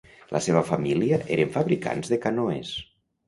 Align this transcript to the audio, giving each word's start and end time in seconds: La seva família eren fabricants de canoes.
La 0.35 0.39
seva 0.43 0.63
família 0.69 1.19
eren 1.35 1.53
fabricants 1.57 2.11
de 2.15 2.19
canoes. 2.27 2.73